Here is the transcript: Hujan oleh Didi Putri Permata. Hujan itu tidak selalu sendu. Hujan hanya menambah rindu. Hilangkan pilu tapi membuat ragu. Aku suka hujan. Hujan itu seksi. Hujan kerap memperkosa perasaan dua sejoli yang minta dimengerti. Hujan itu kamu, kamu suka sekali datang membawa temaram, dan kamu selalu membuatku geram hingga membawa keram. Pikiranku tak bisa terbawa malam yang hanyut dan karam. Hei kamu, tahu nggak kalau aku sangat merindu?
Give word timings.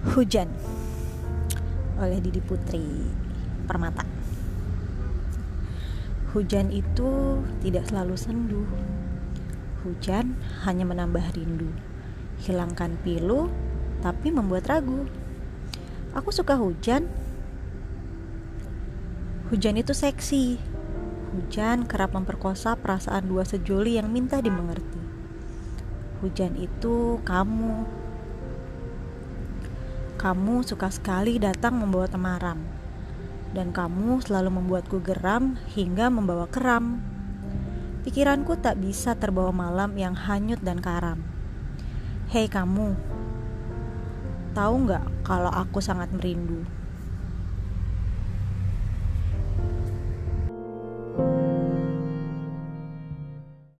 Hujan 0.00 0.48
oleh 2.00 2.24
Didi 2.24 2.40
Putri 2.40 3.04
Permata. 3.68 4.00
Hujan 6.32 6.72
itu 6.72 7.36
tidak 7.60 7.84
selalu 7.84 8.16
sendu. 8.16 8.64
Hujan 9.84 10.40
hanya 10.64 10.88
menambah 10.88 11.36
rindu. 11.36 11.68
Hilangkan 12.40 12.96
pilu 13.04 13.52
tapi 14.00 14.32
membuat 14.32 14.72
ragu. 14.72 15.04
Aku 16.16 16.32
suka 16.32 16.56
hujan. 16.56 17.04
Hujan 19.52 19.76
itu 19.76 19.92
seksi. 19.92 20.56
Hujan 21.36 21.84
kerap 21.84 22.16
memperkosa 22.16 22.72
perasaan 22.80 23.28
dua 23.28 23.44
sejoli 23.44 24.00
yang 24.00 24.08
minta 24.08 24.40
dimengerti. 24.40 24.96
Hujan 26.24 26.56
itu 26.56 27.20
kamu, 27.20 27.84
kamu 30.20 30.60
suka 30.68 30.92
sekali 30.92 31.40
datang 31.40 31.80
membawa 31.80 32.04
temaram, 32.04 32.60
dan 33.56 33.72
kamu 33.72 34.20
selalu 34.20 34.52
membuatku 34.52 35.00
geram 35.00 35.56
hingga 35.72 36.12
membawa 36.12 36.44
keram. 36.44 37.00
Pikiranku 38.04 38.60
tak 38.60 38.84
bisa 38.84 39.16
terbawa 39.16 39.48
malam 39.48 39.96
yang 39.96 40.12
hanyut 40.12 40.60
dan 40.60 40.76
karam. 40.84 41.24
Hei 42.28 42.52
kamu, 42.52 42.92
tahu 44.52 44.74
nggak 44.84 45.24
kalau 45.24 45.48
aku 45.48 45.80
sangat 45.80 46.12
merindu? 46.12 46.68